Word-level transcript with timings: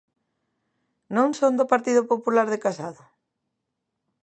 ¿Non 1.15 1.29
son 1.39 1.53
do 1.59 1.69
Partido 1.73 2.01
Popular 2.11 2.47
de 2.53 2.61
Casado? 2.65 3.03